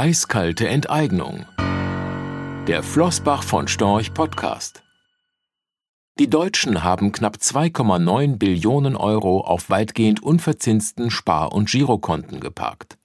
[0.00, 1.44] Eiskalte Enteignung.
[2.68, 4.84] Der Flossbach von Storch Podcast.
[6.20, 12.96] Die Deutschen haben knapp 2,9 Billionen Euro auf weitgehend unverzinsten Spar- und Girokonten geparkt.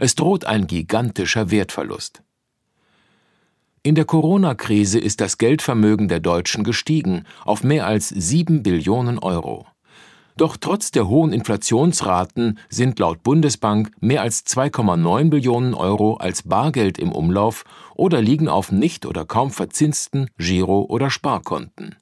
[0.00, 2.24] Es droht ein gigantischer Wertverlust.
[3.84, 9.68] In der Corona-Krise ist das Geldvermögen der Deutschen gestiegen auf mehr als 7 Billionen Euro.
[10.40, 16.96] Doch trotz der hohen Inflationsraten sind laut Bundesbank mehr als 2,9 Billionen Euro als Bargeld
[16.96, 21.96] im Umlauf oder liegen auf nicht oder kaum verzinsten Giro- oder Sparkonten.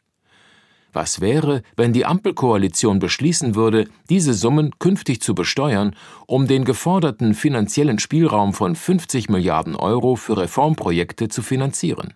[0.92, 5.96] Was wäre, wenn die Ampelkoalition beschließen würde, diese Summen künftig zu besteuern,
[6.28, 12.14] um den geforderten finanziellen Spielraum von 50 Milliarden Euro für Reformprojekte zu finanzieren?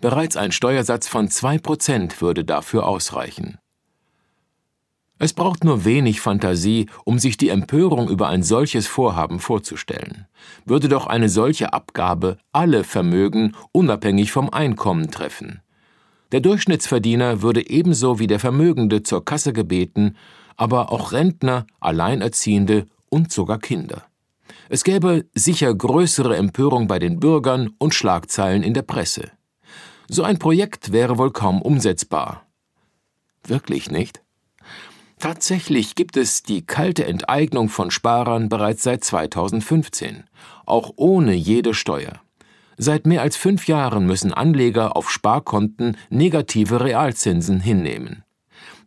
[0.00, 3.58] Bereits ein Steuersatz von 2 Prozent würde dafür ausreichen.
[5.22, 10.26] Es braucht nur wenig Fantasie, um sich die Empörung über ein solches Vorhaben vorzustellen.
[10.64, 15.60] Würde doch eine solche Abgabe alle Vermögen unabhängig vom Einkommen treffen.
[16.32, 20.16] Der Durchschnittsverdiener würde ebenso wie der Vermögende zur Kasse gebeten,
[20.56, 24.02] aber auch Rentner, Alleinerziehende und sogar Kinder.
[24.70, 29.30] Es gäbe sicher größere Empörung bei den Bürgern und Schlagzeilen in der Presse.
[30.08, 32.44] So ein Projekt wäre wohl kaum umsetzbar.
[33.44, 34.20] Wirklich nicht?
[35.22, 40.24] Tatsächlich gibt es die kalte Enteignung von Sparern bereits seit 2015,
[40.66, 42.20] auch ohne jede Steuer.
[42.76, 48.24] Seit mehr als fünf Jahren müssen Anleger auf Sparkonten negative Realzinsen hinnehmen.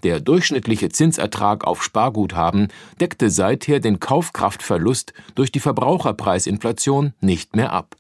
[0.03, 2.67] Der durchschnittliche Zinsertrag auf Sparguthaben
[2.99, 7.95] deckte seither den Kaufkraftverlust durch die Verbraucherpreisinflation nicht mehr ab.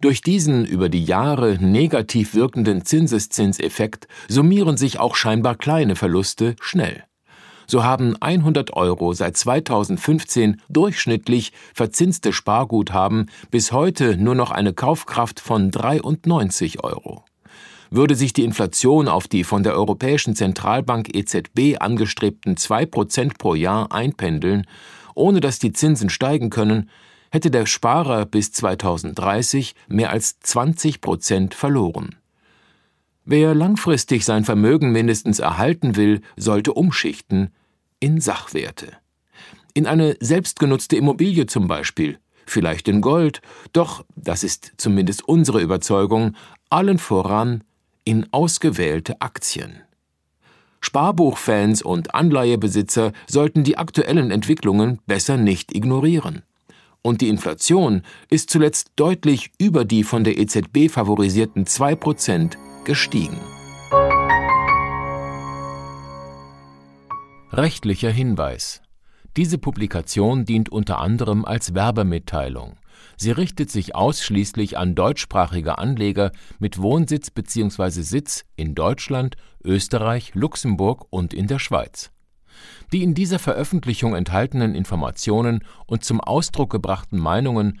[0.00, 7.05] Durch diesen über die Jahre negativ wirkenden Zinseszinseffekt summieren sich auch scheinbar kleine Verluste schnell
[7.66, 15.40] so haben 100 Euro seit 2015 durchschnittlich verzinste Sparguthaben bis heute nur noch eine Kaufkraft
[15.40, 17.24] von 93 Euro.
[17.90, 23.54] Würde sich die Inflation auf die von der Europäischen Zentralbank EZB angestrebten 2 Prozent pro
[23.54, 24.66] Jahr einpendeln,
[25.14, 26.90] ohne dass die Zinsen steigen können,
[27.30, 32.16] hätte der Sparer bis 2030 mehr als 20 Prozent verloren.
[33.28, 37.50] Wer langfristig sein Vermögen mindestens erhalten will, sollte umschichten
[37.98, 38.92] in Sachwerte.
[39.74, 43.42] In eine selbstgenutzte Immobilie zum Beispiel, vielleicht in Gold,
[43.72, 46.36] doch, das ist zumindest unsere Überzeugung,
[46.70, 47.64] allen voran
[48.04, 49.82] in ausgewählte Aktien.
[50.80, 56.42] Sparbuchfans und Anleihebesitzer sollten die aktuellen Entwicklungen besser nicht ignorieren.
[57.02, 63.36] Und die Inflation ist zuletzt deutlich über die von der EZB favorisierten 2% gestiegen.
[67.52, 68.80] Rechtlicher Hinweis
[69.36, 72.76] Diese Publikation dient unter anderem als Werbemitteilung.
[73.16, 78.02] Sie richtet sich ausschließlich an deutschsprachige Anleger mit Wohnsitz bzw.
[78.02, 82.12] Sitz in Deutschland, Österreich, Luxemburg und in der Schweiz.
[82.92, 87.80] Die in dieser Veröffentlichung enthaltenen Informationen und zum Ausdruck gebrachten Meinungen